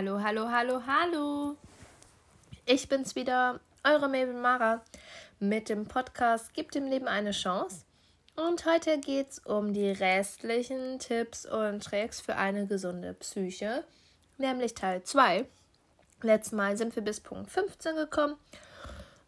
Hallo, 0.00 0.18
hallo, 0.22 0.48
hallo, 0.48 0.80
hallo. 0.86 1.56
Ich 2.64 2.88
bin's 2.88 3.14
wieder, 3.16 3.60
eure 3.84 4.08
Mabel 4.08 4.32
Mara 4.32 4.80
mit 5.40 5.68
dem 5.68 5.84
Podcast 5.84 6.54
Gibt 6.54 6.74
dem 6.74 6.86
Leben 6.86 7.06
eine 7.06 7.32
Chance. 7.32 7.84
Und 8.34 8.64
heute 8.64 8.98
geht's 8.98 9.40
um 9.40 9.74
die 9.74 9.90
restlichen 9.90 11.00
Tipps 11.00 11.44
und 11.44 11.84
Tricks 11.84 12.18
für 12.18 12.36
eine 12.36 12.66
gesunde 12.66 13.12
Psyche, 13.12 13.84
nämlich 14.38 14.72
Teil 14.72 15.02
2. 15.02 15.44
Letztes 16.22 16.52
Mal 16.52 16.78
sind 16.78 16.96
wir 16.96 17.02
bis 17.02 17.20
Punkt 17.20 17.50
15 17.50 17.94
gekommen 17.96 18.36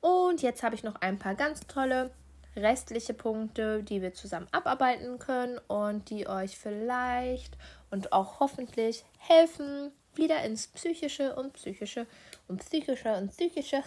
und 0.00 0.41
jetzt 0.41 0.62
habe 0.62 0.75
ich 0.75 0.83
noch 0.83 0.95
ein 1.02 1.19
paar 1.19 1.34
ganz 1.34 1.61
tolle 1.66 2.12
restliche 2.56 3.12
Punkte, 3.12 3.83
die 3.83 4.00
wir 4.00 4.14
zusammen 4.14 4.48
abarbeiten 4.52 5.19
können 5.19 5.61
und 5.69 6.09
die 6.09 6.27
euch 6.27 6.56
vielleicht 6.56 7.59
und 7.91 8.14
auch 8.14 8.41
hoffentlich 8.41 9.05
helfen, 9.19 9.92
wieder 10.15 10.43
ins 10.45 10.69
psychische 10.69 11.34
und 11.34 11.52
psychische 11.55 12.07
und 12.48 12.65
psychische 12.65 13.15
und 13.16 13.30
psychische. 13.30 13.83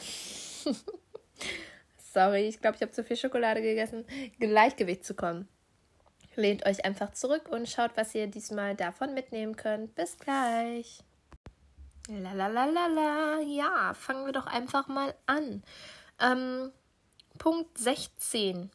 Sorry, 1.98 2.48
ich 2.48 2.62
glaube, 2.62 2.78
ich 2.78 2.82
habe 2.82 2.92
zu 2.92 3.04
viel 3.04 3.18
Schokolade 3.18 3.62
gegessen. 3.62 4.06
Gleichgewicht 4.40 5.04
zu 5.04 5.16
kommen. 5.16 5.48
Lehnt 6.36 6.66
euch 6.66 6.84
einfach 6.86 7.14
zurück 7.14 7.50
und 7.50 7.70
schaut, 7.70 7.92
was 7.96 8.16
ihr 8.16 8.28
diesmal 8.28 8.76
davon 8.76 9.14
mitnehmen 9.14 9.56
könnt. 9.56 9.96
Bis 9.96 10.18
gleich. 10.18 11.00
Lalalala, 12.08 13.40
ja, 13.42 13.94
fangen 13.94 14.26
wir 14.26 14.34
doch 14.34 14.46
einfach 14.46 14.88
mal 14.88 15.16
an. 15.26 15.64
Ähm, 16.20 16.72
Punkt 17.38 17.78
16 17.78 18.70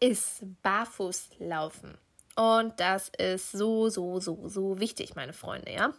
ist 0.00 0.42
Barfußlaufen. 0.62 1.98
Und 2.36 2.78
das 2.78 3.10
ist 3.18 3.52
so, 3.52 3.88
so, 3.88 4.20
so, 4.20 4.48
so 4.48 4.78
wichtig, 4.78 5.14
meine 5.14 5.32
Freunde, 5.32 5.72
ja. 5.72 5.92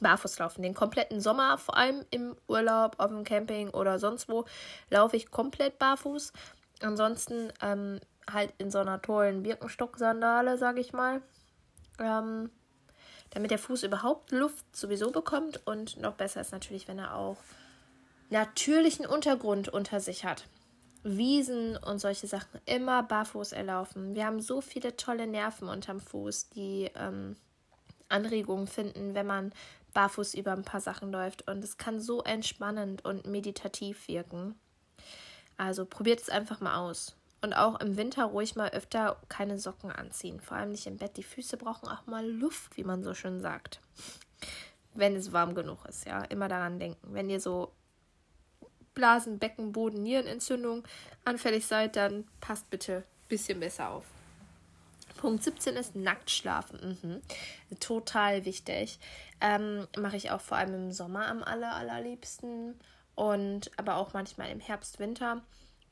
Barfußlaufen. 0.00 0.62
Den 0.62 0.74
kompletten 0.74 1.20
Sommer, 1.20 1.58
vor 1.58 1.76
allem 1.76 2.04
im 2.10 2.36
Urlaub, 2.48 2.96
auf 2.98 3.08
dem 3.08 3.24
Camping 3.24 3.70
oder 3.70 3.98
sonst 3.98 4.28
wo, 4.28 4.44
laufe 4.90 5.16
ich 5.16 5.30
komplett 5.30 5.78
barfuß. 5.78 6.32
Ansonsten 6.80 7.52
ähm, 7.60 8.00
halt 8.30 8.52
in 8.58 8.70
so 8.70 8.78
einer 8.78 9.00
tollen 9.00 9.42
Birkenstock-Sandale, 9.42 10.58
sage 10.58 10.80
ich 10.80 10.92
mal. 10.92 11.22
Ähm, 11.98 12.50
damit 13.30 13.50
der 13.50 13.58
Fuß 13.58 13.82
überhaupt 13.84 14.30
Luft 14.30 14.64
sowieso 14.74 15.10
bekommt. 15.10 15.66
Und 15.66 15.96
noch 15.98 16.14
besser 16.14 16.40
ist 16.40 16.52
natürlich, 16.52 16.88
wenn 16.88 16.98
er 16.98 17.14
auch 17.14 17.38
natürlichen 18.30 19.06
Untergrund 19.06 19.68
unter 19.68 20.00
sich 20.00 20.24
hat. 20.24 20.46
Wiesen 21.04 21.76
und 21.76 21.98
solche 21.98 22.26
Sachen 22.26 22.60
immer 22.64 23.02
barfuß 23.02 23.52
erlaufen. 23.52 24.14
Wir 24.14 24.26
haben 24.26 24.40
so 24.40 24.60
viele 24.60 24.96
tolle 24.96 25.26
Nerven 25.26 25.68
unterm 25.68 26.00
Fuß, 26.00 26.50
die 26.50 26.90
ähm, 26.94 27.36
Anregungen 28.12 28.66
finden, 28.66 29.14
wenn 29.14 29.26
man 29.26 29.52
barfuß 29.94 30.34
über 30.34 30.52
ein 30.52 30.64
paar 30.64 30.80
Sachen 30.80 31.12
läuft. 31.12 31.48
Und 31.48 31.62
es 31.64 31.76
kann 31.76 32.00
so 32.00 32.22
entspannend 32.22 33.04
und 33.04 33.26
meditativ 33.26 34.08
wirken. 34.08 34.54
Also 35.56 35.84
probiert 35.84 36.20
es 36.20 36.28
einfach 36.28 36.60
mal 36.60 36.76
aus. 36.76 37.16
Und 37.42 37.54
auch 37.54 37.80
im 37.80 37.96
Winter 37.96 38.24
ruhig 38.24 38.54
mal 38.54 38.70
öfter 38.70 39.16
keine 39.28 39.58
Socken 39.58 39.90
anziehen. 39.90 40.40
Vor 40.40 40.56
allem 40.56 40.70
nicht 40.70 40.86
im 40.86 40.96
Bett. 40.96 41.16
Die 41.16 41.24
Füße 41.24 41.56
brauchen 41.56 41.88
auch 41.88 42.06
mal 42.06 42.26
Luft, 42.28 42.76
wie 42.76 42.84
man 42.84 43.02
so 43.02 43.14
schön 43.14 43.40
sagt. 43.40 43.80
Wenn 44.94 45.16
es 45.16 45.32
warm 45.32 45.54
genug 45.54 45.84
ist, 45.88 46.06
ja. 46.06 46.22
Immer 46.24 46.48
daran 46.48 46.78
denken. 46.78 47.14
Wenn 47.14 47.28
ihr 47.30 47.40
so 47.40 47.72
Blasen, 48.94 49.38
Becken, 49.38 49.72
Boden, 49.72 50.02
Nierenentzündung 50.02 50.84
anfällig 51.24 51.66
seid, 51.66 51.96
dann 51.96 52.28
passt 52.40 52.70
bitte 52.70 52.98
ein 52.98 53.28
bisschen 53.28 53.58
besser 53.58 53.90
auf. 53.90 54.04
Punkt 55.22 55.44
17 55.44 55.76
ist 55.76 55.94
nackt 55.94 56.32
schlafen. 56.32 56.98
Mhm. 57.00 57.78
Total 57.78 58.44
wichtig. 58.44 58.98
Ähm, 59.40 59.86
Mache 59.96 60.16
ich 60.16 60.32
auch 60.32 60.40
vor 60.40 60.56
allem 60.56 60.74
im 60.74 60.90
Sommer 60.90 61.28
am 61.28 61.44
aller, 61.44 61.76
allerliebsten. 61.76 62.74
Und 63.14 63.70
aber 63.76 63.98
auch 63.98 64.14
manchmal 64.14 64.50
im 64.50 64.58
Herbst, 64.58 64.98
Winter. 64.98 65.40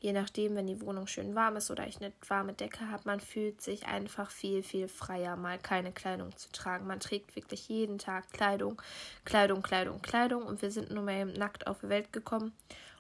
Je 0.01 0.13
nachdem, 0.13 0.57
wenn 0.57 0.67
die 0.67 0.81
Wohnung 0.81 1.07
schön 1.07 1.37
warm 1.37 1.55
ist 1.55 1.71
oder 1.71 1.87
ich 1.87 2.01
eine 2.01 2.13
warme 2.27 2.55
Decke 2.55 2.91
habe, 2.91 3.05
man 3.05 3.21
fühlt 3.21 3.61
sich 3.61 3.87
einfach 3.87 4.33
viel, 4.33 4.65
viel 4.65 4.89
freier, 4.89 5.37
mal 5.37 5.61
keine 5.61 5.93
Kleidung 5.93 6.37
zu 6.37 6.51
tragen. 6.51 6.89
Man 6.89 6.99
trägt 6.99 7.37
wirklich 7.37 7.69
jeden 7.69 7.99
Tag 7.99 8.33
Kleidung, 8.33 8.83
Kleidung, 9.25 9.63
Kleidung, 9.63 10.03
Kleidung. 10.03 10.43
Und 10.43 10.61
wir 10.61 10.73
sind 10.73 10.91
nur 10.91 11.05
mehr 11.05 11.25
nackt 11.25 11.69
auf 11.69 11.83
die 11.83 11.89
Welt 11.89 12.13
gekommen 12.13 12.53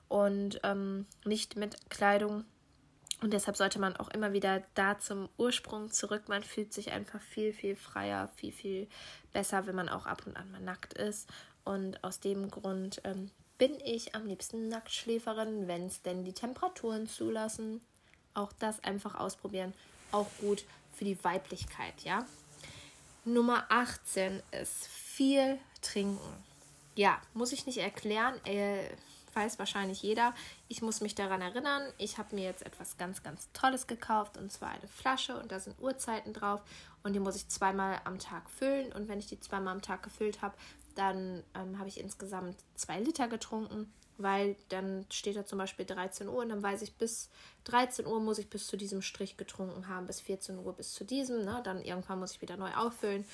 und 0.07 0.61
ähm, 0.63 1.07
nicht 1.25 1.57
mit 1.57 1.91
Kleidung. 1.91 2.45
Und 3.21 3.33
deshalb 3.33 3.57
sollte 3.57 3.79
man 3.79 3.97
auch 3.97 4.09
immer 4.09 4.33
wieder 4.33 4.63
da 4.75 4.99
zum 4.99 5.29
Ursprung 5.37 5.91
zurück. 5.91 6.23
Man 6.29 6.43
fühlt 6.43 6.73
sich 6.73 6.93
einfach 6.93 7.21
viel, 7.21 7.53
viel 7.53 7.77
freier, 7.77 8.31
viel, 8.37 8.53
viel 8.53 8.89
besser, 9.33 9.67
wenn 9.67 9.75
man 9.75 9.89
auch 9.91 10.07
ab 10.07 10.23
und 10.27 10.37
an 10.37 10.51
mal 10.51 10.61
nackt 10.61 10.95
ist. 10.95 11.29
Und 11.65 12.03
aus 12.03 12.21
dem 12.21 12.51
Grund 12.51 13.03
ähm, 13.05 13.31
bin 13.59 13.79
ich 13.85 14.15
am 14.15 14.27
liebsten 14.27 14.69
Nacktschläferin, 14.69 15.69
wenn 15.69 15.87
es 15.87 16.01
denn 16.01 16.25
die 16.25 16.33
Temperaturen 16.33 17.07
zulassen. 17.07 17.83
Auch 18.33 18.53
das 18.59 18.83
einfach 18.85 19.15
ausprobieren. 19.17 19.75
Auch 20.13 20.29
gut 20.41 20.65
für 20.95 21.05
die 21.05 21.23
Weiblichkeit, 21.23 21.95
ja. 22.03 22.25
Nummer 23.27 23.67
18 23.69 24.43
ist 24.51 24.87
viel 24.87 25.59
trinken. 25.83 26.19
Ja, 26.95 27.21
muss 27.35 27.53
ich 27.53 27.67
nicht 27.67 27.79
erklären. 27.79 28.35
Äh, 28.47 28.79
weiß 29.35 29.59
wahrscheinlich 29.59 30.03
jeder. 30.03 30.35
Ich 30.69 30.83
muss 30.83 31.01
mich 31.01 31.15
daran 31.15 31.41
erinnern, 31.41 31.83
ich 31.99 32.19
habe 32.19 32.35
mir 32.35 32.45
jetzt 32.45 32.65
etwas 32.65 32.97
ganz, 32.97 33.23
ganz 33.23 33.49
Tolles 33.53 33.87
gekauft 33.87 34.37
und 34.37 34.51
zwar 34.51 34.71
eine 34.71 34.89
Flasche 34.89 35.39
und 35.39 35.53
da 35.53 35.61
sind 35.61 35.81
Uhrzeiten 35.81 36.33
drauf 36.33 36.61
und 37.03 37.13
die 37.13 37.21
muss 37.21 37.37
ich 37.37 37.49
zweimal 37.49 38.01
am 38.05 38.19
Tag 38.19 38.51
füllen 38.51 38.93
und 38.93 39.09
wenn 39.09 39.19
ich 39.19 39.27
die 39.27 39.41
zweimal 39.41 39.75
am 39.75 39.83
Tag 39.83 40.03
gefüllt 40.03 40.43
habe, 40.43 40.55
dann 40.95 41.43
ähm, 41.55 41.79
habe 41.79 41.89
ich 41.89 42.01
insgesamt 42.01 42.57
zwei 42.75 43.01
Liter 43.01 43.29
getrunken, 43.29 43.93
weil 44.19 44.57
dann 44.69 45.07
steht 45.11 45.37
da 45.37 45.47
zum 45.47 45.59
Beispiel 45.59 45.87
13 45.87 46.29
Uhr 46.29 46.43
und 46.43 46.51
dann 46.51 46.63
weiß 46.63 46.83
ich, 46.83 46.95
bis 46.95 47.31
13 47.65 48.07
Uhr 48.07 48.21
muss 48.21 48.39
ich 48.39 48.51
bis 48.51 48.67
zu 48.67 48.77
diesem 48.77 49.03
Strich 49.03 49.37
getrunken 49.37 49.89
haben, 49.89 50.07
bis 50.07 50.21
14 50.21 50.59
Uhr 50.59 50.73
bis 50.75 50.93
zu 50.93 51.05
diesem, 51.05 51.45
ne? 51.45 51.61
dann 51.65 51.83
irgendwann 51.83 52.19
muss 52.19 52.33
ich 52.33 52.43
wieder 52.43 52.57
neu 52.57 52.73
auffüllen. 52.75 53.25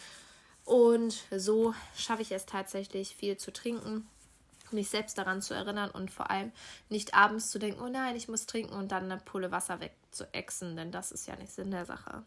Und 0.65 1.23
so 1.31 1.75
schaffe 1.97 2.23
ich 2.23 2.33
es 2.33 2.45
tatsächlich 2.45 3.15
viel 3.15 3.37
zu 3.37 3.53
trinken 3.53 4.09
mich 4.73 4.91
selbst 4.91 5.19
daran 5.19 5.43
zu 5.43 5.55
erinnern 5.55 5.91
und 5.91 6.11
vor 6.11 6.31
allem 6.31 6.53
nicht 6.89 7.15
abends 7.15 7.51
zu 7.51 7.59
denken, 7.59 7.81
oh 7.81 7.89
nein, 7.89 8.17
ich 8.17 8.29
muss 8.29 8.47
trinken 8.47 8.75
und 8.75 8.93
dann 8.93 9.05
eine 9.05 9.21
Pulle 9.21 9.51
Wasser 9.51 9.81
wegzuexen, 9.81 10.77
denn 10.77 10.93
das 10.93 11.13
ist 11.13 11.27
ja 11.27 11.37
nicht 11.37 11.53
Sinn 11.53 11.71
der 11.71 11.85
Sache. 11.85 12.23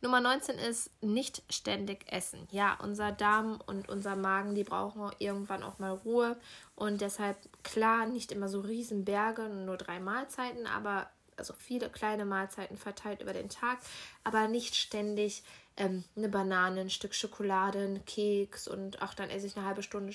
Nummer 0.00 0.20
19 0.20 0.56
ist 0.58 0.90
nicht 1.02 1.42
ständig 1.50 2.10
essen. 2.10 2.46
Ja, 2.50 2.78
unser 2.82 3.12
Darm 3.12 3.60
und 3.66 3.88
unser 3.88 4.16
Magen, 4.16 4.54
die 4.54 4.64
brauchen 4.64 5.10
irgendwann 5.18 5.62
auch 5.62 5.78
mal 5.78 5.92
Ruhe 5.92 6.36
und 6.74 7.00
deshalb 7.00 7.36
klar 7.62 8.06
nicht 8.06 8.32
immer 8.32 8.48
so 8.48 8.60
Riesenberge, 8.60 9.48
nur 9.48 9.76
drei 9.76 10.00
Mahlzeiten, 10.00 10.66
aber 10.66 11.08
also 11.36 11.54
viele 11.54 11.88
kleine 11.88 12.24
Mahlzeiten 12.24 12.76
verteilt 12.76 13.22
über 13.22 13.32
den 13.32 13.48
Tag, 13.48 13.78
aber 14.24 14.48
nicht 14.48 14.74
ständig 14.74 15.44
ähm, 15.76 16.04
eine 16.16 16.28
Banane, 16.28 16.80
ein 16.80 16.90
Stück 16.90 17.14
Schokolade, 17.14 17.78
ein 17.78 18.04
Keks 18.04 18.68
und 18.68 19.00
ach, 19.02 19.14
dann 19.14 19.30
esse 19.30 19.46
ich 19.46 19.56
eine 19.56 19.66
halbe 19.66 19.82
Stunde 19.82 20.12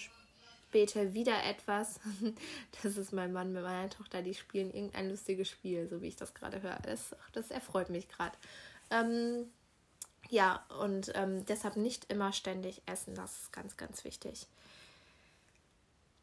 später 0.74 1.14
wieder 1.14 1.44
etwas. 1.44 2.00
Das 2.82 2.98
ist 2.98 3.14
mein 3.14 3.32
Mann 3.32 3.54
mit 3.54 3.62
meiner 3.64 3.90
Tochter, 3.90 4.24
die 4.24 4.34
spielen 4.34 4.74
irgendein 4.74 5.10
lustiges 5.10 5.48
Spiel, 5.48 5.88
so 5.88 6.02
wie 6.02 6.08
ich 6.08 6.16
das 6.16 6.34
gerade 6.34 6.62
höre. 6.64 6.80
Das, 6.82 7.16
das 7.32 7.52
erfreut 7.52 7.90
mich 7.90 8.10
gerade. 8.10 8.36
Ähm, 8.90 9.46
ja, 10.30 10.66
und 10.82 11.12
ähm, 11.14 11.46
deshalb 11.46 11.78
nicht 11.78 12.12
immer 12.12 12.34
ständig 12.34 12.82
essen, 12.88 13.14
das 13.14 13.44
ist 13.44 13.54
ganz, 13.54 13.78
ganz 13.78 14.04
wichtig. 14.04 14.48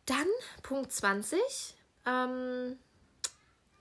Dann 0.06 0.26
Punkt 0.62 0.92
20. 0.92 1.40
Ähm, 2.04 2.76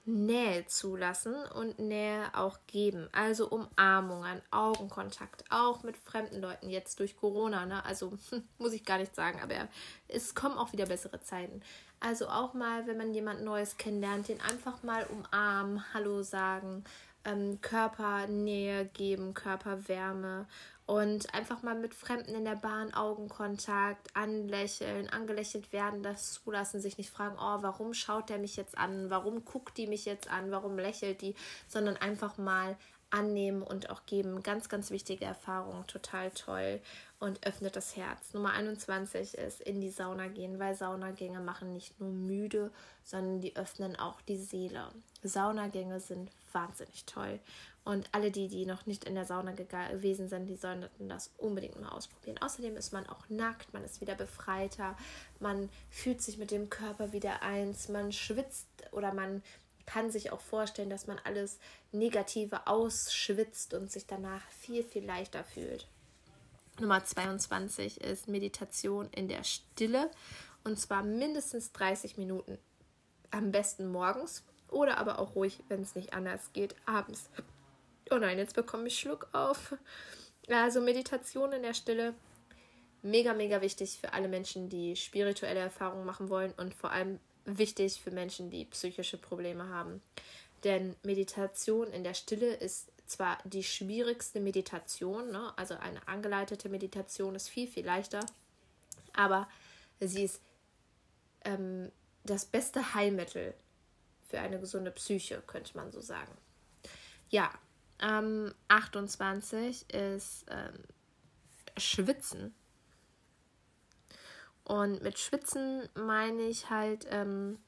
Nähe 0.10 0.66
zulassen 0.66 1.36
und 1.56 1.80
Nähe 1.80 2.30
auch 2.34 2.58
geben. 2.68 3.08
Also 3.12 3.48
Umarmungen, 3.50 4.42
Augenkontakt, 4.52 5.44
auch 5.50 5.84
mit 5.84 5.98
fremden 5.98 6.42
Leuten 6.42 6.70
jetzt 6.70 7.00
durch 7.00 7.16
Corona. 7.16 7.66
Ne? 7.66 7.84
Also 7.86 8.18
muss 8.58 8.74
ich 8.74 8.86
gar 8.86 8.98
nicht 8.98 9.16
sagen, 9.16 9.40
aber 9.42 9.68
es 10.08 10.36
kommen 10.36 10.58
auch 10.58 10.74
wieder 10.74 10.88
bessere 10.88 11.22
Zeiten. 11.22 11.62
Also 12.00 12.28
auch 12.28 12.54
mal, 12.54 12.88
wenn 12.88 12.98
man 12.98 13.14
jemand 13.14 13.44
Neues 13.44 13.78
kennenlernt, 13.78 14.30
den 14.30 14.42
einfach 14.42 14.84
mal 14.84 15.06
umarmen, 15.06 15.84
Hallo 15.94 16.24
sagen, 16.24 16.84
ähm, 17.26 17.60
Körpernähe 17.62 18.86
geben, 18.86 19.34
Körperwärme 19.34 20.48
und 20.90 21.36
einfach 21.36 21.62
mal 21.62 21.76
mit 21.76 21.94
Fremden 21.94 22.34
in 22.34 22.46
der 22.46 22.56
Bahn 22.56 22.96
Augenkontakt, 22.96 24.16
anlächeln, 24.16 25.08
angelächelt 25.08 25.72
werden, 25.72 26.02
das 26.02 26.34
zulassen, 26.34 26.82
sich 26.82 26.98
nicht 26.98 27.12
fragen, 27.12 27.36
oh, 27.38 27.62
warum 27.62 27.94
schaut 27.94 28.30
der 28.30 28.40
mich 28.40 28.56
jetzt 28.56 28.76
an, 28.76 29.12
warum 29.12 29.46
guckt 29.46 29.78
die 29.78 29.86
mich 29.86 30.06
jetzt 30.06 30.32
an, 30.32 30.50
warum 30.50 30.80
lächelt 30.80 31.22
die, 31.22 31.36
sondern 31.68 31.96
einfach 31.98 32.40
mal 32.40 32.76
annehmen 33.12 33.62
und 33.62 33.92
auch 33.92 34.08
geben. 34.08 34.42
Ganz, 34.42 34.68
ganz 34.68 34.90
wichtige 34.90 35.26
Erfahrung, 35.26 35.86
total 35.86 36.32
toll 36.32 36.82
und 37.20 37.46
öffnet 37.46 37.76
das 37.76 37.96
Herz. 37.96 38.34
Nummer 38.34 38.54
21 38.54 39.36
ist 39.36 39.62
in 39.62 39.82
die 39.82 39.92
Sauna 39.92 40.28
gehen, 40.28 40.58
weil 40.58 40.74
Saunagänge 40.74 41.40
machen 41.40 41.72
nicht 41.72 42.00
nur 42.00 42.10
müde, 42.10 42.72
sondern 43.04 43.42
die 43.42 43.56
öffnen 43.56 43.96
auch 43.96 44.22
die 44.22 44.38
Seele. 44.38 44.88
Saunagänge 45.22 46.00
sind 46.00 46.32
wahnsinnig 46.52 47.06
toll. 47.06 47.40
Und 47.86 48.10
alle 48.12 48.30
die, 48.30 48.48
die 48.48 48.66
noch 48.66 48.86
nicht 48.86 49.06
in 49.06 49.16
der 49.16 49.26
Sauna 49.26 49.54
gewesen 49.54 50.30
sind, 50.30 50.48
die 50.48 50.58
sollten 50.58 51.10
das 51.10 51.32
unbedingt 51.38 51.80
mal 51.80 51.90
ausprobieren. 51.90 52.38
Außerdem 52.40 52.76
ist 52.78 52.94
man 52.94 53.08
auch 53.08 53.28
nackt, 53.30 53.74
man 53.74 53.84
ist 53.84 54.02
wieder 54.02 54.16
befreiter, 54.16 54.96
man 55.40 55.70
fühlt 55.90 56.22
sich 56.22 56.38
mit 56.38 56.52
dem 56.52 56.70
Körper 56.70 57.14
wieder 57.14 57.42
eins, 57.42 57.90
man 57.90 58.12
schwitzt 58.12 58.68
oder 58.92 59.14
man 59.14 59.42
kann 59.86 60.12
sich 60.12 60.32
auch 60.32 60.42
vorstellen, 60.42 60.92
dass 60.92 61.08
man 61.08 61.18
alles 61.24 61.58
Negative 61.92 62.68
ausschwitzt 62.68 63.74
und 63.74 63.92
sich 63.92 64.06
danach 64.06 64.42
viel, 64.52 64.84
viel 64.84 65.04
leichter 65.04 65.44
fühlt. 65.44 65.88
Nummer 66.80 67.04
22 67.04 68.02
ist 68.02 68.28
Meditation 68.28 69.10
in 69.12 69.28
der 69.28 69.44
Stille 69.44 70.12
und 70.64 70.80
zwar 70.80 71.04
mindestens 71.04 71.72
30 71.72 72.18
Minuten. 72.18 72.60
Am 73.32 73.52
besten 73.52 73.92
morgens 73.92 74.44
oder 74.70 74.98
aber 74.98 75.20
auch 75.20 75.36
ruhig, 75.36 75.64
wenn 75.68 75.82
es 75.82 75.96
nicht 75.96 76.14
anders 76.14 76.54
geht, 76.54 76.76
abends. 76.86 77.30
Oh 78.12 78.18
nein, 78.18 78.38
jetzt 78.38 78.56
bekomme 78.56 78.88
ich 78.88 79.00
Schluck 79.00 79.28
auf. 79.34 79.76
Also 80.48 80.82
Meditation 80.82 81.52
in 81.52 81.62
der 81.62 81.76
Stille, 81.76 82.16
mega, 83.04 83.34
mega 83.34 83.62
wichtig 83.62 84.00
für 84.00 84.14
alle 84.14 84.28
Menschen, 84.28 84.70
die 84.70 84.96
spirituelle 84.96 85.60
Erfahrungen 85.60 86.06
machen 86.06 86.30
wollen 86.30 86.54
und 86.58 86.74
vor 86.74 86.92
allem 86.92 87.20
wichtig 87.46 88.02
für 88.02 88.12
Menschen, 88.12 88.50
die 88.50 88.66
psychische 88.66 89.18
Probleme 89.18 89.70
haben. 89.70 90.02
Denn 90.64 90.96
Meditation 91.04 91.92
in 91.92 92.04
der 92.04 92.14
Stille 92.14 92.54
ist 92.54 92.92
zwar 93.06 93.38
die 93.44 93.64
schwierigste 93.64 94.40
Meditation, 94.40 95.32
ne? 95.32 95.54
also 95.56 95.76
eine 95.76 96.08
angeleitete 96.08 96.70
Meditation 96.70 97.36
ist 97.36 97.48
viel, 97.48 97.68
viel 97.68 97.86
leichter, 97.86 98.26
aber 99.14 99.48
sie 100.00 100.24
ist 100.24 100.42
ähm, 101.46 101.92
das 102.24 102.46
beste 102.46 102.94
Heilmittel 102.94 103.54
für 104.28 104.40
eine 104.40 104.60
gesunde 104.60 104.92
Psyche, 104.92 105.42
könnte 105.48 105.76
man 105.76 105.92
so 105.92 106.02
sagen. 106.02 106.32
Ja, 107.30 107.52
ähm, 108.02 108.54
28 108.68 109.94
ist 109.94 110.46
ähm, 110.50 110.84
Schwitzen. 111.78 112.54
Und 114.64 115.02
mit 115.02 115.18
Schwitzen 115.18 115.90
meine 115.96 116.44
ich 116.44 116.70
halt, 116.70 117.08
ähm, 117.10 117.60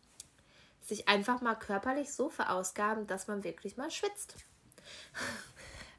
sich 0.81 1.07
einfach 1.07 1.41
mal 1.41 1.55
körperlich 1.55 2.13
so 2.13 2.29
verausgaben, 2.29 3.07
dass 3.07 3.27
man 3.27 3.43
wirklich 3.43 3.77
mal 3.77 3.91
schwitzt. 3.91 4.35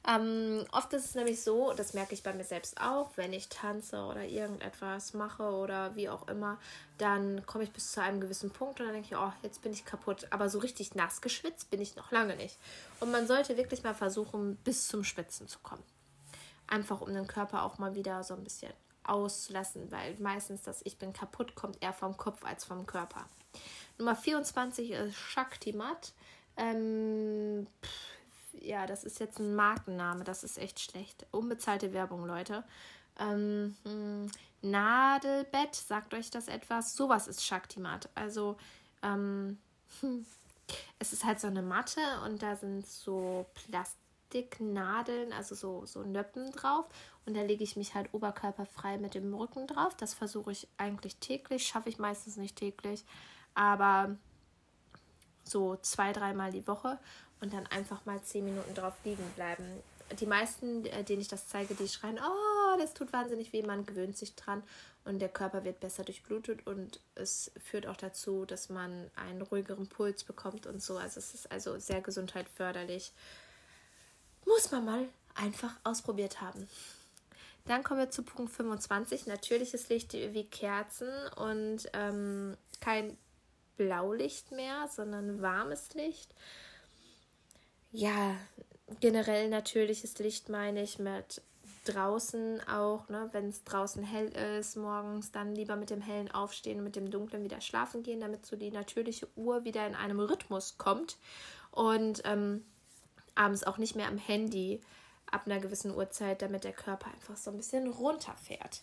ähm, 0.09 0.65
oft 0.73 0.93
ist 0.95 1.05
es 1.05 1.15
nämlich 1.15 1.43
so, 1.43 1.73
das 1.75 1.95
merke 1.95 2.15
ich 2.15 2.25
bei 2.25 2.33
mir 2.33 2.43
selbst 2.45 2.81
auch, 2.81 3.11
wenn 3.17 3.33
ich 3.33 3.49
tanze 3.49 4.03
oder 4.05 4.25
irgendetwas 4.25 5.15
mache 5.15 5.45
oder 5.45 5.95
wie 5.95 6.09
auch 6.09 6.27
immer, 6.27 6.59
dann 6.99 7.47
komme 7.47 7.65
ich 7.65 7.73
bis 7.73 7.93
zu 7.93 8.03
einem 8.03 8.21
gewissen 8.21 8.51
Punkt 8.51 8.81
und 8.81 8.87
dann 8.87 8.95
denke 8.95 9.09
ich, 9.13 9.17
oh, 9.17 9.33
jetzt 9.43 9.63
bin 9.63 9.73
ich 9.73 9.85
kaputt. 9.85 10.27
Aber 10.31 10.49
so 10.49 10.59
richtig 10.59 10.97
nass 10.97 11.21
geschwitzt 11.21 11.71
bin 11.71 11.81
ich 11.81 11.95
noch 11.95 12.11
lange 12.11 12.35
nicht. 12.35 12.59
Und 12.99 13.13
man 13.13 13.29
sollte 13.29 13.57
wirklich 13.57 13.85
mal 13.85 13.95
versuchen, 13.95 14.57
bis 14.65 14.89
zum 14.89 15.05
Schwitzen 15.05 15.47
zu 15.47 15.61
kommen. 15.61 15.85
Einfach 16.67 17.01
um 17.01 17.13
den 17.15 17.29
Körper 17.29 17.63
auch 17.63 17.79
mal 17.79 17.95
wieder 17.95 18.25
so 18.25 18.35
ein 18.35 18.43
bisschen 18.43 18.73
auszulassen, 19.05 19.91
weil 19.93 20.17
meistens 20.19 20.63
das 20.63 20.81
Ich 20.85 20.99
bin 20.99 21.13
kaputt 21.13 21.55
kommt 21.55 21.81
eher 21.81 21.93
vom 21.93 22.17
Kopf 22.17 22.45
als 22.45 22.65
vom 22.65 22.87
Körper. 22.87 23.27
Nummer 23.99 24.17
24 24.17 24.91
ist 24.91 25.17
Shaktimat. 25.17 26.13
Ähm, 26.57 27.67
ja, 28.61 28.87
das 28.87 29.05
ist 29.05 29.21
jetzt 29.21 29.39
ein 29.39 29.55
Markenname, 29.55 30.25
das 30.25 30.45
ist 30.45 30.59
echt 30.59 30.81
schlecht. 30.81 31.27
Unbezahlte 31.31 31.93
Werbung, 31.93 32.27
Leute. 32.27 32.65
Ähm, 33.19 33.77
hm, 33.85 34.31
Nadelbett, 34.63 35.75
sagt 35.75 36.15
euch 36.15 36.31
das 36.31 36.49
etwas? 36.49 36.95
Sowas 36.95 37.29
ist 37.29 37.45
Shaktimat. 37.45 38.09
Also, 38.15 38.57
ähm, 39.03 39.59
hm, 40.01 40.25
es 40.99 41.13
ist 41.13 41.25
halt 41.25 41.41
so 41.41 41.49
eine 41.49 41.63
Matte 41.63 42.01
und 42.25 42.43
da 42.43 42.57
sind 42.57 42.87
so 42.87 43.47
Plastiknadeln, 43.55 45.33
also 45.33 45.55
so, 45.55 45.85
so 45.87 46.03
Nöppen 46.03 46.53
drauf. 46.53 46.87
Und 47.27 47.37
da 47.37 47.43
lege 47.43 47.65
ich 47.65 47.77
mich 47.77 47.95
halt 47.95 48.13
oberkörperfrei 48.13 48.99
mit 48.99 49.15
dem 49.15 49.35
Rücken 49.35 49.67
drauf. 49.67 49.97
Das 49.97 50.15
versuche 50.15 50.53
ich 50.53 50.69
eigentlich 50.77 51.17
täglich, 51.17 51.67
schaffe 51.67 51.89
ich 51.89 51.99
meistens 51.99 52.37
nicht 52.37 52.57
täglich, 52.57 53.05
aber 53.55 54.17
so 55.45 55.77
zwei, 55.77 56.13
dreimal 56.13 56.53
die 56.53 56.67
Woche 56.67 56.99
und 57.43 57.53
dann 57.53 57.67
einfach 57.67 58.06
mal 58.06 58.23
zehn 58.23 58.44
Minuten 58.44 58.75
drauf 58.75 58.94
liegen 59.05 59.29
bleiben. 59.35 59.65
Die 60.21 60.27
meisten, 60.27 60.87
äh, 60.87 61.05
denen 61.05 61.21
ich 61.21 61.29
das 61.29 61.49
zeige, 61.49 61.75
die 61.75 61.89
schreien, 61.89 62.19
oh, 62.19 62.79
das 62.79 62.94
tut 62.94 63.12
wahnsinnig 63.12 63.53
weh, 63.53 63.62
man 63.62 63.85
gewöhnt 63.85 64.17
sich 64.17 64.35
dran 64.37 64.62
und 65.05 65.19
der 65.19 65.29
Körper 65.29 65.65
wird 65.65 65.81
besser 65.81 66.05
durchblutet 66.05 66.67
und 66.67 67.00
es 67.17 67.50
führt 67.62 67.87
auch 67.87 67.97
dazu, 67.97 68.44
dass 68.44 68.69
man 68.69 69.11
einen 69.17 69.43
ruhigeren 69.43 69.89
Puls 69.89 70.23
bekommt 70.23 70.67
und 70.67 70.81
so. 70.81 70.97
Also 70.97 71.19
es 71.19 71.35
ist 71.35 71.50
also 71.50 71.79
sehr 71.79 72.00
gesundheitförderlich. 72.00 73.12
Muss 74.47 74.71
man 74.71 74.85
mal 74.85 75.09
einfach 75.35 75.75
ausprobiert 75.83 76.41
haben. 76.41 76.69
Dann 77.67 77.83
kommen 77.83 78.00
wir 78.00 78.11
zu 78.11 78.23
Punkt 78.23 78.53
25. 78.53 79.27
Natürliches 79.27 79.89
Licht 79.89 80.12
wie 80.12 80.44
Kerzen 80.44 81.09
und 81.37 81.89
ähm, 81.93 82.56
kein 82.81 83.17
Blaulicht 83.77 84.53
mehr, 84.53 84.89
sondern 84.89 85.43
warmes 85.43 85.94
Licht. 85.94 86.35
Ja, 87.93 88.37
generell 89.00 89.49
natürliches 89.49 90.19
Licht 90.19 90.49
meine 90.49 90.83
ich 90.83 90.99
mit 90.99 91.43
draußen 91.85 92.67
auch, 92.69 93.09
ne, 93.09 93.29
wenn 93.33 93.49
es 93.49 93.65
draußen 93.65 94.05
hell 94.05 94.29
ist, 94.59 94.77
morgens 94.77 95.33
dann 95.33 95.55
lieber 95.55 95.77
mit 95.77 95.91
dem 95.91 96.00
hellen 96.00 96.31
aufstehen 96.31 96.79
und 96.79 96.85
mit 96.85 96.97
dem 96.97 97.11
dunklen 97.11 97.43
wieder 97.44 97.61
schlafen 97.61 98.03
gehen, 98.03 98.21
damit 98.21 98.47
so 98.47 98.56
die 98.56 98.71
natürliche 98.71 99.29
Uhr 99.37 99.65
wieder 99.65 99.87
in 99.87 99.94
einem 99.94 100.21
Rhythmus 100.21 100.79
kommt 100.79 101.19
und 101.71 102.23
ähm, 102.25 102.65
abends 103.35 103.65
auch 103.65 103.79
nicht 103.79 103.97
mehr 103.97 104.09
am 104.09 104.19
Handy 104.19 104.81
ab 105.31 105.43
einer 105.47 105.59
gewissen 105.59 105.94
Uhrzeit, 105.94 106.43
damit 106.43 106.65
der 106.65 106.73
Körper 106.73 107.11
einfach 107.12 107.37
so 107.37 107.50
ein 107.50 107.56
bisschen 107.56 107.89
runterfährt. 107.89 108.83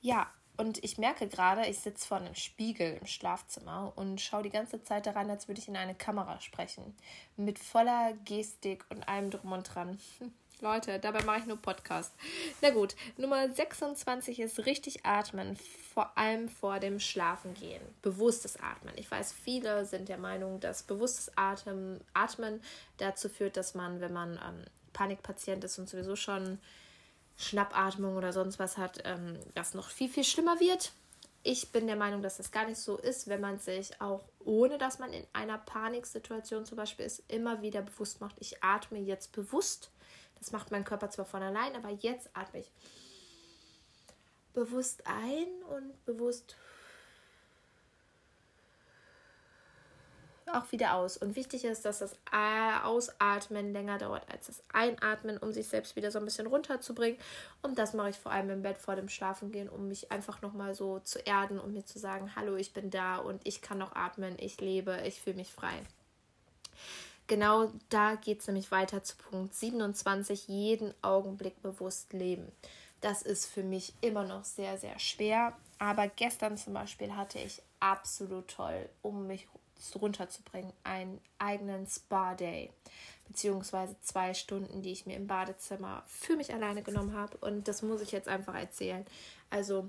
Ja, 0.00 0.26
und 0.56 0.82
ich 0.84 0.98
merke 0.98 1.26
gerade, 1.26 1.66
ich 1.66 1.78
sitze 1.78 2.06
vor 2.06 2.18
einem 2.18 2.34
Spiegel 2.34 2.98
im 3.00 3.06
Schlafzimmer 3.06 3.92
und 3.96 4.20
schaue 4.20 4.42
die 4.42 4.50
ganze 4.50 4.82
Zeit 4.82 5.06
daran, 5.06 5.30
als 5.30 5.48
würde 5.48 5.60
ich 5.60 5.68
in 5.68 5.76
eine 5.76 5.94
Kamera 5.94 6.40
sprechen. 6.40 6.94
Mit 7.36 7.58
voller 7.58 8.12
Gestik 8.24 8.84
und 8.90 9.08
allem 9.08 9.30
drum 9.30 9.52
und 9.52 9.64
dran. 9.64 9.98
Leute, 10.60 10.98
dabei 10.98 11.22
mache 11.22 11.38
ich 11.38 11.46
nur 11.46 11.56
Podcast. 11.56 12.12
Na 12.60 12.70
gut, 12.70 12.94
Nummer 13.16 13.48
26 13.48 14.40
ist 14.40 14.66
richtig 14.66 15.06
atmen, 15.06 15.56
vor 15.94 16.18
allem 16.18 16.50
vor 16.50 16.80
dem 16.80 17.00
Schlafengehen. 17.00 17.80
Bewusstes 18.02 18.58
Atmen. 18.60 18.92
Ich 18.96 19.10
weiß, 19.10 19.32
viele 19.32 19.86
sind 19.86 20.10
der 20.10 20.18
Meinung, 20.18 20.60
dass 20.60 20.82
bewusstes 20.82 21.32
Atmen, 21.36 22.00
Atmen 22.12 22.60
dazu 22.98 23.30
führt, 23.30 23.56
dass 23.56 23.74
man, 23.74 24.02
wenn 24.02 24.12
man 24.12 24.32
ähm, 24.34 24.64
Panikpatient 24.92 25.64
ist 25.64 25.78
und 25.78 25.88
sowieso 25.88 26.14
schon 26.14 26.58
Schnappatmung 27.40 28.16
oder 28.16 28.32
sonst 28.32 28.58
was 28.58 28.76
hat, 28.76 29.00
ähm, 29.04 29.38
das 29.54 29.74
noch 29.74 29.88
viel, 29.88 30.10
viel 30.10 30.24
schlimmer 30.24 30.60
wird. 30.60 30.92
Ich 31.42 31.72
bin 31.72 31.86
der 31.86 31.96
Meinung, 31.96 32.20
dass 32.20 32.36
das 32.36 32.50
gar 32.52 32.66
nicht 32.66 32.78
so 32.78 32.98
ist, 32.98 33.28
wenn 33.28 33.40
man 33.40 33.58
sich 33.58 33.98
auch 34.00 34.20
ohne 34.44 34.76
dass 34.76 34.98
man 34.98 35.12
in 35.12 35.26
einer 35.32 35.56
Paniksituation 35.56 36.66
zum 36.66 36.76
Beispiel 36.76 37.06
ist, 37.06 37.22
immer 37.28 37.62
wieder 37.62 37.80
bewusst 37.80 38.20
macht, 38.20 38.36
ich 38.40 38.62
atme 38.62 38.98
jetzt 38.98 39.32
bewusst. 39.32 39.90
Das 40.38 40.52
macht 40.52 40.70
mein 40.70 40.84
Körper 40.84 41.08
zwar 41.08 41.24
von 41.24 41.42
allein, 41.42 41.74
aber 41.76 41.88
jetzt 41.88 42.28
atme 42.34 42.60
ich 42.60 42.70
bewusst 44.52 45.06
ein 45.06 45.46
und 45.70 46.04
bewusst 46.04 46.56
auch 50.54 50.70
wieder 50.72 50.94
aus. 50.94 51.16
Und 51.16 51.36
wichtig 51.36 51.64
ist, 51.64 51.84
dass 51.84 52.00
das 52.00 52.16
Ausatmen 52.84 53.72
länger 53.72 53.98
dauert 53.98 54.22
als 54.30 54.46
das 54.46 54.62
Einatmen, 54.72 55.38
um 55.38 55.52
sich 55.52 55.68
selbst 55.68 55.96
wieder 55.96 56.10
so 56.10 56.18
ein 56.18 56.24
bisschen 56.24 56.46
runterzubringen. 56.46 57.18
Und 57.62 57.78
das 57.78 57.94
mache 57.94 58.10
ich 58.10 58.16
vor 58.16 58.32
allem 58.32 58.50
im 58.50 58.62
Bett 58.62 58.78
vor 58.78 58.96
dem 58.96 59.08
Schlafengehen, 59.08 59.68
um 59.68 59.88
mich 59.88 60.10
einfach 60.10 60.42
nochmal 60.42 60.74
so 60.74 61.00
zu 61.00 61.18
erden 61.20 61.58
und 61.58 61.72
mir 61.72 61.84
zu 61.84 61.98
sagen, 61.98 62.34
hallo, 62.36 62.56
ich 62.56 62.72
bin 62.72 62.90
da 62.90 63.16
und 63.16 63.40
ich 63.46 63.62
kann 63.62 63.78
noch 63.78 63.94
atmen, 63.94 64.36
ich 64.38 64.60
lebe, 64.60 65.00
ich 65.06 65.20
fühle 65.20 65.36
mich 65.36 65.52
frei. 65.52 65.82
Genau 67.26 67.70
da 67.90 68.16
geht 68.16 68.40
es 68.40 68.48
nämlich 68.48 68.72
weiter 68.72 69.04
zu 69.04 69.16
Punkt 69.16 69.54
27, 69.54 70.48
jeden 70.48 70.92
Augenblick 71.00 71.62
bewusst 71.62 72.12
leben. 72.12 72.50
Das 73.00 73.22
ist 73.22 73.46
für 73.46 73.62
mich 73.62 73.94
immer 74.00 74.24
noch 74.24 74.44
sehr, 74.44 74.76
sehr 74.78 74.98
schwer. 74.98 75.56
Aber 75.78 76.08
gestern 76.08 76.58
zum 76.58 76.74
Beispiel 76.74 77.16
hatte 77.16 77.38
ich 77.38 77.62
absolut 77.78 78.48
toll 78.48 78.88
um 79.00 79.26
mich 79.26 79.46
runterzubringen, 80.00 80.72
einen 80.84 81.20
eigenen 81.38 81.86
Spa-Day, 81.86 82.70
beziehungsweise 83.26 83.96
zwei 84.02 84.34
Stunden, 84.34 84.82
die 84.82 84.92
ich 84.92 85.06
mir 85.06 85.16
im 85.16 85.26
Badezimmer 85.26 86.02
für 86.06 86.36
mich 86.36 86.52
alleine 86.52 86.82
genommen 86.82 87.14
habe. 87.14 87.36
Und 87.38 87.68
das 87.68 87.82
muss 87.82 88.00
ich 88.00 88.12
jetzt 88.12 88.28
einfach 88.28 88.54
erzählen. 88.54 89.04
Also 89.50 89.88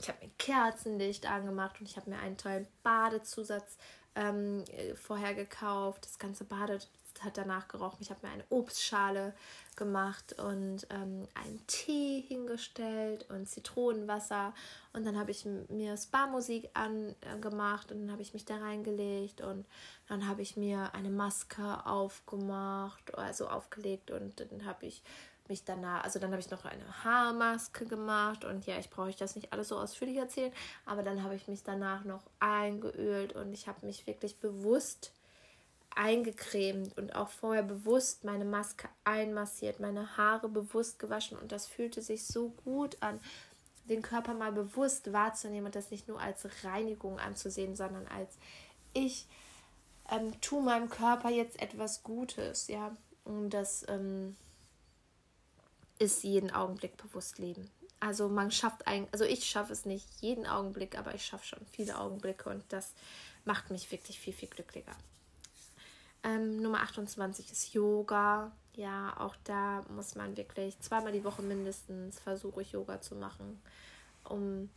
ich 0.00 0.08
habe 0.08 0.24
mir 0.24 0.30
Kerzenlicht 0.38 1.26
angemacht 1.26 1.80
und 1.80 1.88
ich 1.88 1.96
habe 1.96 2.10
mir 2.10 2.18
einen 2.18 2.36
tollen 2.36 2.66
Badezusatz 2.82 3.76
ähm, 4.14 4.64
äh, 4.68 4.94
vorher 4.94 5.34
gekauft. 5.34 6.04
Das 6.04 6.18
ganze 6.18 6.44
Bade 6.44 6.80
hat 7.24 7.36
danach 7.36 7.68
gerochen. 7.68 7.98
Ich 8.00 8.10
habe 8.10 8.26
mir 8.26 8.32
eine 8.32 8.44
Obstschale 8.50 9.34
gemacht 9.76 10.38
und 10.38 10.86
ähm, 10.90 11.26
einen 11.34 11.66
Tee 11.66 12.20
hingestellt 12.20 13.28
und 13.30 13.48
Zitronenwasser. 13.48 14.54
Und 14.92 15.06
dann 15.06 15.18
habe 15.18 15.30
ich 15.30 15.46
mir 15.68 15.96
Spa-Musik 15.96 16.70
angemacht 16.74 17.92
und 17.92 18.02
dann 18.02 18.12
habe 18.12 18.22
ich 18.22 18.34
mich 18.34 18.44
da 18.44 18.56
reingelegt 18.56 19.40
und 19.40 19.66
dann 20.08 20.26
habe 20.26 20.42
ich 20.42 20.56
mir 20.56 20.94
eine 20.94 21.10
Maske 21.10 21.86
aufgemacht, 21.86 23.16
also 23.16 23.48
aufgelegt 23.48 24.10
und 24.10 24.40
dann 24.40 24.64
habe 24.64 24.86
ich 24.86 25.02
mich 25.50 25.64
danach, 25.64 26.04
also 26.04 26.18
dann 26.18 26.30
habe 26.30 26.40
ich 26.40 26.50
noch 26.50 26.64
eine 26.64 27.04
Haarmaske 27.04 27.84
gemacht 27.84 28.44
und 28.44 28.66
ja, 28.66 28.78
ich 28.78 28.88
brauche 28.88 29.08
euch 29.08 29.16
das 29.16 29.36
nicht 29.36 29.52
alles 29.52 29.68
so 29.68 29.76
ausführlich 29.76 30.16
erzählen, 30.16 30.52
aber 30.86 31.02
dann 31.02 31.22
habe 31.22 31.34
ich 31.34 31.48
mich 31.48 31.62
danach 31.62 32.04
noch 32.04 32.22
eingeölt 32.38 33.34
und 33.34 33.52
ich 33.52 33.68
habe 33.68 33.84
mich 33.84 34.06
wirklich 34.06 34.38
bewusst 34.38 35.12
eingecremt 35.94 36.96
und 36.96 37.14
auch 37.14 37.28
vorher 37.28 37.62
bewusst 37.62 38.24
meine 38.24 38.44
Maske 38.44 38.88
einmassiert, 39.04 39.80
meine 39.80 40.16
Haare 40.16 40.48
bewusst 40.48 40.98
gewaschen 40.98 41.38
und 41.38 41.52
das 41.52 41.66
fühlte 41.66 42.02
sich 42.02 42.26
so 42.26 42.50
gut 42.64 42.96
an, 43.00 43.20
den 43.88 44.02
Körper 44.02 44.34
mal 44.34 44.52
bewusst 44.52 45.12
wahrzunehmen 45.12 45.66
und 45.66 45.74
das 45.74 45.90
nicht 45.90 46.08
nur 46.08 46.20
als 46.20 46.46
Reinigung 46.64 47.18
anzusehen, 47.18 47.74
sondern 47.74 48.06
als 48.06 48.38
ich 48.92 49.26
ähm, 50.10 50.40
tue 50.40 50.62
meinem 50.62 50.88
Körper 50.88 51.30
jetzt 51.30 51.60
etwas 51.60 52.02
Gutes, 52.02 52.68
ja, 52.68 52.96
und 53.24 53.50
das 53.50 53.84
ähm, 53.88 54.36
ist 55.98 56.24
jeden 56.24 56.50
Augenblick 56.50 56.96
bewusst 56.96 57.38
leben. 57.38 57.70
Also 58.00 58.28
man 58.28 58.50
schafft 58.50 58.86
eigentlich, 58.86 59.12
also 59.12 59.24
ich 59.24 59.44
schaffe 59.44 59.72
es 59.72 59.84
nicht 59.84 60.06
jeden 60.20 60.46
Augenblick, 60.46 60.98
aber 60.98 61.14
ich 61.14 61.26
schaffe 61.26 61.44
schon 61.44 61.66
viele 61.70 61.98
Augenblicke 61.98 62.48
und 62.48 62.64
das 62.70 62.94
macht 63.44 63.70
mich 63.70 63.90
wirklich 63.92 64.18
viel, 64.18 64.32
viel 64.32 64.48
glücklicher. 64.48 64.96
Ähm, 66.22 66.60
Nummer 66.60 66.82
28 66.82 67.50
ist 67.50 67.72
Yoga. 67.72 68.52
Ja, 68.74 69.14
auch 69.18 69.36
da 69.44 69.84
muss 69.94 70.14
man 70.14 70.36
wirklich 70.36 70.78
zweimal 70.80 71.12
die 71.12 71.24
Woche 71.24 71.42
mindestens 71.42 72.20
versuche 72.20 72.62
ich 72.62 72.72
Yoga 72.72 73.00
zu 73.00 73.14
machen. 73.14 73.60
Um 74.24 74.70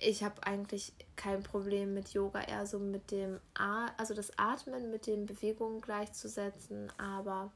ich 0.00 0.22
habe 0.22 0.44
eigentlich 0.44 0.92
kein 1.16 1.42
Problem 1.42 1.92
mit 1.92 2.10
Yoga, 2.10 2.40
eher 2.40 2.66
so 2.66 2.78
mit 2.78 3.10
dem 3.10 3.40
A 3.54 3.88
also 3.96 4.14
das 4.14 4.30
Atmen 4.38 4.92
mit 4.92 5.08
den 5.08 5.26
Bewegungen 5.26 5.80
gleichzusetzen, 5.80 6.92
aber 6.98 7.50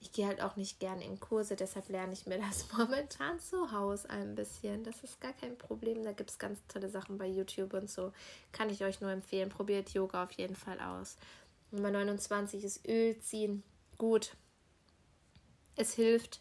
ich 0.00 0.12
gehe 0.12 0.26
halt 0.26 0.40
auch 0.40 0.56
nicht 0.56 0.78
gern 0.78 1.00
in 1.00 1.18
Kurse, 1.18 1.56
deshalb 1.56 1.88
lerne 1.88 2.12
ich 2.12 2.26
mir 2.26 2.38
das 2.48 2.66
momentan 2.76 3.38
zu 3.40 3.72
Hause 3.72 4.10
ein 4.10 4.34
bisschen. 4.34 4.84
Das 4.84 5.02
ist 5.02 5.20
gar 5.20 5.32
kein 5.32 5.56
Problem. 5.58 6.02
Da 6.04 6.12
gibt 6.12 6.30
es 6.30 6.38
ganz 6.38 6.60
tolle 6.68 6.88
Sachen 6.88 7.18
bei 7.18 7.26
YouTube 7.26 7.74
und 7.74 7.90
so. 7.90 8.12
Kann 8.52 8.70
ich 8.70 8.84
euch 8.84 9.00
nur 9.00 9.10
empfehlen. 9.10 9.48
Probiert 9.48 9.90
Yoga 9.90 10.24
auf 10.24 10.32
jeden 10.32 10.56
Fall 10.56 10.78
aus. 10.80 11.16
Nummer 11.70 11.90
29 11.90 12.64
ist 12.64 12.86
Öl 12.88 13.18
ziehen. 13.20 13.62
Gut. 13.96 14.36
Es 15.76 15.94
hilft, 15.94 16.40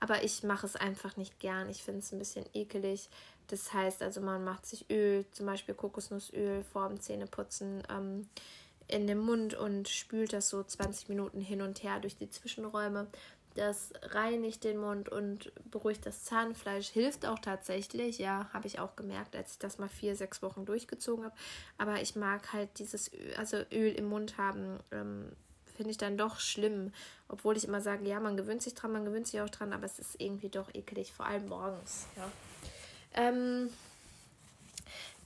aber 0.00 0.24
ich 0.24 0.42
mache 0.42 0.66
es 0.66 0.76
einfach 0.76 1.16
nicht 1.16 1.38
gern. 1.40 1.68
Ich 1.68 1.82
finde 1.82 2.00
es 2.00 2.12
ein 2.12 2.18
bisschen 2.18 2.46
ekelig. 2.54 3.10
Das 3.48 3.72
heißt 3.72 4.02
also, 4.02 4.20
man 4.20 4.44
macht 4.44 4.66
sich 4.66 4.88
Öl, 4.90 5.24
zum 5.32 5.46
Beispiel 5.46 5.74
Kokosnussöl 5.74 6.62
vor 6.64 6.88
dem 6.88 7.00
Zähneputzen 7.00 7.82
ähm, 7.90 8.28
in 8.86 9.06
den 9.06 9.18
Mund 9.18 9.54
und 9.54 9.88
spült 9.88 10.32
das 10.32 10.48
so 10.48 10.62
20 10.62 11.08
Minuten 11.08 11.40
hin 11.40 11.62
und 11.62 11.82
her 11.82 12.00
durch 12.00 12.16
die 12.16 12.30
Zwischenräume. 12.30 13.08
Das 13.58 13.92
reinigt 14.02 14.62
den 14.62 14.78
Mund 14.78 15.08
und 15.08 15.50
beruhigt 15.68 16.06
das 16.06 16.22
Zahnfleisch. 16.22 16.90
Hilft 16.90 17.26
auch 17.26 17.40
tatsächlich, 17.40 18.18
ja, 18.18 18.48
habe 18.52 18.68
ich 18.68 18.78
auch 18.78 18.94
gemerkt, 18.94 19.34
als 19.34 19.50
ich 19.50 19.58
das 19.58 19.78
mal 19.78 19.88
vier, 19.88 20.14
sechs 20.14 20.42
Wochen 20.42 20.64
durchgezogen 20.64 21.24
habe. 21.24 21.34
Aber 21.76 22.00
ich 22.00 22.14
mag 22.14 22.52
halt 22.52 22.68
dieses 22.78 23.12
Öl, 23.12 23.34
also 23.36 23.56
Öl 23.72 23.92
im 23.94 24.04
Mund 24.04 24.38
haben, 24.38 24.78
ähm, 24.92 25.32
finde 25.76 25.90
ich 25.90 25.98
dann 25.98 26.16
doch 26.16 26.38
schlimm. 26.38 26.92
Obwohl 27.26 27.56
ich 27.56 27.64
immer 27.66 27.80
sage, 27.80 28.08
ja, 28.08 28.20
man 28.20 28.36
gewöhnt 28.36 28.62
sich 28.62 28.74
dran, 28.74 28.92
man 28.92 29.04
gewöhnt 29.04 29.26
sich 29.26 29.40
auch 29.40 29.50
dran, 29.50 29.72
aber 29.72 29.86
es 29.86 29.98
ist 29.98 30.20
irgendwie 30.20 30.50
doch 30.50 30.72
eklig, 30.72 31.12
vor 31.12 31.26
allem 31.26 31.48
morgens, 31.48 32.06
ja. 32.16 32.30
Ähm, 33.14 33.70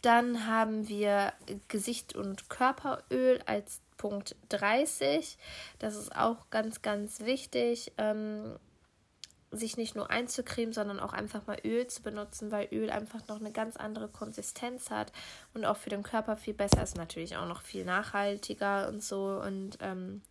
dann 0.00 0.46
haben 0.46 0.88
wir 0.88 1.34
Gesicht- 1.68 2.16
und 2.16 2.48
Körperöl 2.48 3.42
als 3.44 3.81
Punkt 3.96 4.36
30. 4.48 5.38
Das 5.78 5.96
ist 5.96 6.14
auch 6.16 6.50
ganz, 6.50 6.82
ganz 6.82 7.20
wichtig, 7.20 7.92
ähm, 7.98 8.56
sich 9.52 9.76
nicht 9.76 9.94
nur 9.94 10.10
einzucremen, 10.10 10.72
sondern 10.72 10.98
auch 10.98 11.12
einfach 11.12 11.46
mal 11.46 11.58
Öl 11.64 11.86
zu 11.86 12.02
benutzen, 12.02 12.50
weil 12.50 12.68
Öl 12.72 12.90
einfach 12.90 13.26
noch 13.28 13.38
eine 13.38 13.52
ganz 13.52 13.76
andere 13.76 14.08
Konsistenz 14.08 14.90
hat 14.90 15.12
und 15.52 15.64
auch 15.64 15.76
für 15.76 15.90
den 15.90 16.02
Körper 16.02 16.36
viel 16.36 16.54
besser 16.54 16.82
ist. 16.82 16.96
Natürlich 16.96 17.36
auch 17.36 17.46
noch 17.46 17.60
viel 17.60 17.84
nachhaltiger 17.84 18.88
und 18.88 19.02
so. 19.02 19.40
Und 19.44 19.76
ähm, 19.80 20.22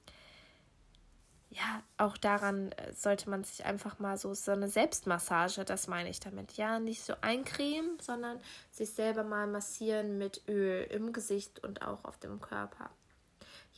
ja, 1.52 1.84
auch 1.98 2.18
daran 2.18 2.72
äh, 2.72 2.94
sollte 2.94 3.30
man 3.30 3.44
sich 3.44 3.66
einfach 3.66 4.00
mal 4.00 4.18
so, 4.18 4.34
so 4.34 4.52
eine 4.52 4.70
Selbstmassage, 4.70 5.66
das 5.66 5.88
meine 5.88 6.10
ich 6.10 6.20
damit. 6.20 6.54
Ja, 6.54 6.80
nicht 6.80 7.04
so 7.04 7.14
eincremen, 7.22 8.00
sondern 8.00 8.40
sich 8.72 8.92
selber 8.92 9.24
mal 9.24 9.48
massieren 9.48 10.18
mit 10.18 10.42
Öl 10.48 10.84
im 10.90 11.14
Gesicht 11.14 11.64
und 11.64 11.82
auch 11.82 12.06
auf 12.06 12.18
dem 12.18 12.40
Körper. 12.40 12.90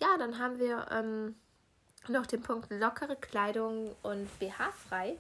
Ja, 0.04 0.18
dann 0.18 0.38
haben 0.38 0.60
wir 0.60 0.86
ähm, 0.92 1.36
noch 2.10 2.26
den 2.26 2.42
Punkt 2.42 2.70
lockere 2.70 3.16
Kleidung 3.16 3.96
und 4.04 4.28
BH-frei. 4.38 5.18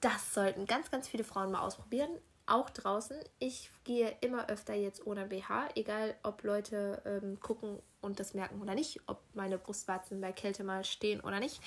Das 0.00 0.32
sollten 0.32 0.64
ganz, 0.66 0.90
ganz 0.90 1.08
viele 1.08 1.24
Frauen 1.24 1.52
mal 1.52 1.60
ausprobieren. 1.60 2.08
Auch 2.46 2.70
draußen. 2.70 3.18
Ich 3.38 3.70
gehe 3.84 4.16
immer 4.22 4.48
öfter 4.48 4.72
jetzt 4.72 5.06
ohne 5.06 5.26
BH, 5.26 5.68
egal 5.74 6.14
ob 6.22 6.42
Leute 6.42 7.02
ähm, 7.04 7.38
gucken 7.38 7.78
und 8.00 8.18
das 8.18 8.32
merken 8.32 8.62
oder 8.62 8.74
nicht, 8.74 8.98
ob 9.08 9.20
meine 9.34 9.58
Brustwarzen 9.58 10.22
bei 10.22 10.32
Kälte 10.32 10.64
mal 10.64 10.86
stehen 10.86 11.20
oder 11.20 11.38
nicht. 11.38 11.60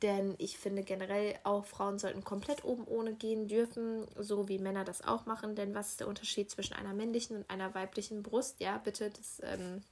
Denn 0.00 0.36
ich 0.38 0.56
finde 0.56 0.84
generell 0.84 1.38
auch 1.44 1.66
Frauen 1.66 1.98
sollten 1.98 2.24
komplett 2.24 2.64
oben 2.64 2.84
ohne 2.86 3.12
gehen 3.12 3.46
dürfen, 3.46 4.06
so 4.18 4.48
wie 4.48 4.58
Männer 4.58 4.84
das 4.84 5.04
auch 5.06 5.26
machen. 5.26 5.54
Denn 5.54 5.74
was 5.74 5.90
ist 5.90 6.00
der 6.00 6.08
Unterschied 6.08 6.50
zwischen 6.50 6.72
einer 6.72 6.94
männlichen 6.94 7.36
und 7.36 7.50
einer 7.50 7.74
weiblichen 7.74 8.22
Brust? 8.22 8.58
Ja, 8.58 8.78
bitte, 8.78 9.10
das 9.10 9.42
ähm, 9.44 9.82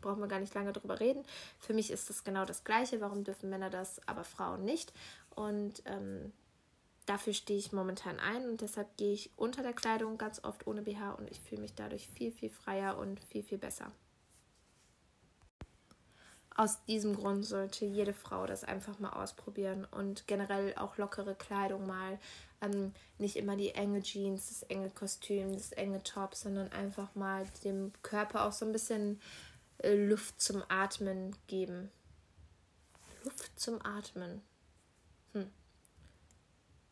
brauchen 0.00 0.20
wir 0.20 0.28
gar 0.28 0.40
nicht 0.40 0.54
lange 0.54 0.72
drüber 0.72 1.00
reden. 1.00 1.24
Für 1.58 1.74
mich 1.74 1.90
ist 1.90 2.08
das 2.10 2.24
genau 2.24 2.44
das 2.44 2.64
Gleiche. 2.64 3.00
Warum 3.00 3.24
dürfen 3.24 3.50
Männer 3.50 3.70
das, 3.70 4.00
aber 4.06 4.24
Frauen 4.24 4.64
nicht? 4.64 4.92
Und 5.34 5.82
ähm, 5.86 6.32
dafür 7.06 7.32
stehe 7.32 7.58
ich 7.58 7.72
momentan 7.72 8.18
ein 8.18 8.48
und 8.48 8.60
deshalb 8.60 8.96
gehe 8.96 9.12
ich 9.12 9.30
unter 9.36 9.62
der 9.62 9.72
Kleidung 9.72 10.18
ganz 10.18 10.44
oft 10.44 10.66
ohne 10.66 10.82
BH 10.82 11.12
und 11.12 11.30
ich 11.30 11.40
fühle 11.40 11.62
mich 11.62 11.74
dadurch 11.74 12.08
viel, 12.08 12.32
viel 12.32 12.50
freier 12.50 12.98
und 12.98 13.20
viel, 13.20 13.42
viel 13.42 13.58
besser. 13.58 13.92
Aus 16.58 16.84
diesem 16.86 17.14
Grund 17.14 17.46
sollte 17.46 17.84
jede 17.84 18.12
Frau 18.12 18.44
das 18.44 18.64
einfach 18.64 18.98
mal 18.98 19.10
ausprobieren 19.10 19.86
und 19.92 20.26
generell 20.26 20.74
auch 20.74 20.96
lockere 20.96 21.36
Kleidung 21.36 21.86
mal. 21.86 22.18
Ähm, 22.60 22.92
nicht 23.18 23.36
immer 23.36 23.56
die 23.56 23.76
enge 23.76 24.02
Jeans, 24.02 24.48
das 24.48 24.62
enge 24.64 24.90
Kostüm, 24.90 25.52
das 25.52 25.70
enge 25.70 26.02
Top, 26.02 26.34
sondern 26.34 26.72
einfach 26.72 27.14
mal 27.14 27.46
dem 27.62 27.92
Körper 28.02 28.44
auch 28.44 28.50
so 28.50 28.66
ein 28.66 28.72
bisschen 28.72 29.20
äh, 29.78 29.94
Luft 29.94 30.40
zum 30.40 30.62
Atmen 30.68 31.36
geben. 31.46 31.90
Luft 33.24 33.58
zum 33.58 33.84
Atmen. 33.84 34.42
Hm. 35.32 35.50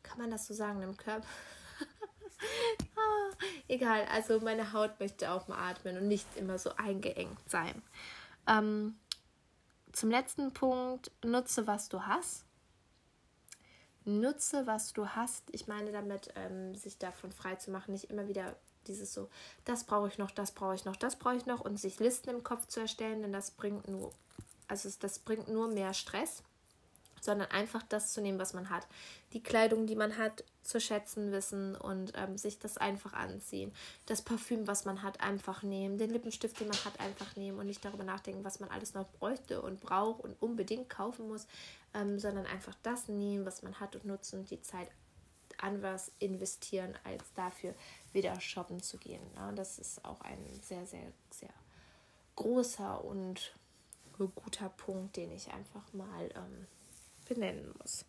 Kann 0.02 0.18
man 0.18 0.30
das 0.30 0.46
so 0.46 0.54
sagen 0.54 0.82
im 0.82 0.96
Körper? 0.96 1.26
ah, 2.96 3.36
egal, 3.68 4.06
also 4.06 4.40
meine 4.40 4.72
Haut 4.72 4.98
möchte 5.00 5.30
auch 5.30 5.48
mal 5.48 5.70
atmen 5.70 5.96
und 5.96 6.08
nicht 6.08 6.26
immer 6.36 6.58
so 6.58 6.70
eingeengt 6.76 7.38
sein. 7.48 7.82
Ähm, 8.46 8.96
zum 9.92 10.10
letzten 10.10 10.52
Punkt, 10.52 11.10
nutze, 11.24 11.66
was 11.66 11.88
du 11.88 12.02
hast. 12.02 12.44
Nutze, 14.04 14.66
was 14.66 14.92
du 14.92 15.08
hast. 15.08 15.44
Ich 15.52 15.66
meine 15.66 15.90
damit, 15.90 16.32
ähm, 16.36 16.74
sich 16.74 16.98
davon 16.98 17.32
frei 17.32 17.56
zu 17.56 17.70
machen, 17.70 17.92
nicht 17.92 18.10
immer 18.10 18.28
wieder 18.28 18.54
dieses 18.88 19.12
so, 19.12 19.28
das 19.64 19.84
brauche 19.84 20.08
ich 20.08 20.18
noch, 20.18 20.30
das 20.30 20.52
brauche 20.52 20.74
ich 20.74 20.84
noch, 20.84 20.96
das 20.96 21.16
brauche 21.16 21.36
ich 21.36 21.46
noch 21.46 21.60
und 21.60 21.78
sich 21.78 21.98
Listen 21.98 22.30
im 22.30 22.42
Kopf 22.42 22.66
zu 22.66 22.80
erstellen, 22.80 23.22
denn 23.22 23.32
das 23.32 23.50
bringt 23.50 23.88
nur, 23.88 24.12
also 24.68 24.88
das 25.00 25.18
bringt 25.18 25.48
nur 25.48 25.68
mehr 25.68 25.94
Stress, 25.94 26.42
sondern 27.20 27.50
einfach 27.50 27.82
das 27.88 28.12
zu 28.12 28.20
nehmen, 28.20 28.38
was 28.38 28.54
man 28.54 28.70
hat. 28.70 28.86
Die 29.32 29.42
Kleidung, 29.42 29.86
die 29.86 29.96
man 29.96 30.16
hat, 30.16 30.44
zu 30.62 30.80
schätzen 30.80 31.32
wissen 31.32 31.76
und 31.76 32.12
ähm, 32.16 32.36
sich 32.38 32.58
das 32.58 32.76
einfach 32.76 33.12
anziehen. 33.12 33.72
Das 34.06 34.22
Parfüm, 34.22 34.66
was 34.66 34.84
man 34.84 35.02
hat, 35.02 35.20
einfach 35.20 35.62
nehmen. 35.62 35.98
Den 35.98 36.10
Lippenstift, 36.10 36.58
den 36.60 36.68
man 36.68 36.84
hat, 36.84 36.98
einfach 37.00 37.36
nehmen 37.36 37.58
und 37.58 37.66
nicht 37.66 37.84
darüber 37.84 38.04
nachdenken, 38.04 38.44
was 38.44 38.60
man 38.60 38.70
alles 38.70 38.94
noch 38.94 39.08
bräuchte 39.08 39.62
und 39.62 39.80
braucht 39.80 40.24
und 40.24 40.40
unbedingt 40.40 40.88
kaufen 40.88 41.28
muss, 41.28 41.46
ähm, 41.94 42.18
sondern 42.18 42.46
einfach 42.46 42.74
das 42.82 43.08
nehmen, 43.08 43.44
was 43.44 43.62
man 43.62 43.78
hat 43.78 43.94
und 43.96 44.04
nutzen 44.04 44.40
und 44.40 44.50
die 44.50 44.62
Zeit 44.62 44.88
an 45.58 45.82
was 45.82 46.12
investieren, 46.18 46.94
als 47.04 47.24
dafür 47.34 47.74
wieder 48.16 48.40
shoppen 48.40 48.82
zu 48.82 48.98
gehen. 48.98 49.22
Ja, 49.36 49.52
das 49.52 49.78
ist 49.78 50.04
auch 50.04 50.20
ein 50.22 50.38
sehr, 50.62 50.84
sehr, 50.86 51.12
sehr 51.30 51.54
großer 52.34 53.04
und 53.04 53.54
guter 54.34 54.70
Punkt, 54.70 55.16
den 55.16 55.30
ich 55.30 55.52
einfach 55.52 55.92
mal 55.92 56.30
ähm, 56.34 56.66
benennen 57.28 57.72
muss. 57.80 58.04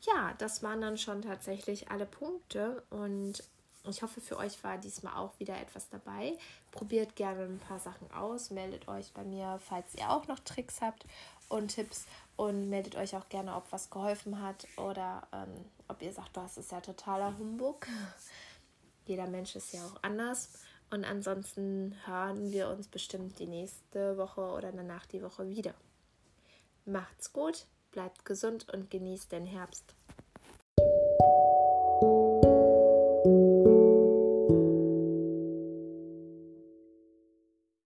Ja, 0.00 0.34
das 0.38 0.62
waren 0.62 0.80
dann 0.80 0.98
schon 0.98 1.22
tatsächlich 1.22 1.90
alle 1.90 2.06
Punkte 2.06 2.82
und 2.90 3.42
ich 3.88 4.02
hoffe, 4.02 4.20
für 4.20 4.36
euch 4.36 4.62
war 4.64 4.78
diesmal 4.78 5.14
auch 5.16 5.38
wieder 5.38 5.60
etwas 5.60 5.88
dabei. 5.88 6.36
Probiert 6.72 7.14
gerne 7.14 7.44
ein 7.44 7.60
paar 7.60 7.78
Sachen 7.78 8.10
aus. 8.10 8.50
Meldet 8.50 8.88
euch 8.88 9.12
bei 9.12 9.22
mir, 9.22 9.60
falls 9.64 9.94
ihr 9.94 10.10
auch 10.10 10.26
noch 10.26 10.40
Tricks 10.40 10.80
habt 10.80 11.04
und 11.48 11.68
Tipps. 11.68 12.06
Und 12.36 12.68
meldet 12.68 12.96
euch 12.96 13.16
auch 13.16 13.28
gerne, 13.28 13.54
ob 13.54 13.70
was 13.70 13.88
geholfen 13.90 14.42
hat 14.42 14.66
oder 14.76 15.26
ähm, 15.32 15.64
ob 15.88 16.02
ihr 16.02 16.12
sagt, 16.12 16.36
das 16.36 16.58
ist 16.58 16.72
ja 16.72 16.80
totaler 16.80 17.36
Humbug. 17.38 17.86
Jeder 19.06 19.28
Mensch 19.28 19.56
ist 19.56 19.72
ja 19.72 19.84
auch 19.86 20.02
anders. 20.02 20.50
Und 20.90 21.04
ansonsten 21.04 21.94
hören 22.04 22.52
wir 22.52 22.68
uns 22.68 22.86
bestimmt 22.88 23.38
die 23.38 23.46
nächste 23.46 24.16
Woche 24.18 24.40
oder 24.40 24.70
danach 24.70 25.06
die 25.06 25.22
Woche 25.22 25.48
wieder. 25.48 25.74
Macht's 26.84 27.32
gut, 27.32 27.66
bleibt 27.90 28.24
gesund 28.24 28.68
und 28.72 28.90
genießt 28.90 29.32
den 29.32 29.46
Herbst. 29.46 29.94